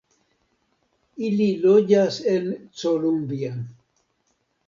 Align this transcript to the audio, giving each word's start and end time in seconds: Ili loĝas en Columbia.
Ili 1.27 1.49
loĝas 1.65 2.17
en 2.33 2.49
Columbia. 2.85 3.51